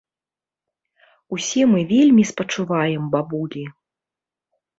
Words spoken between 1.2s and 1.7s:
Усе